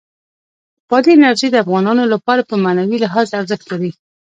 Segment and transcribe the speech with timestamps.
[0.89, 3.91] بادي انرژي د افغانانو لپاره په معنوي لحاظ ارزښت لري.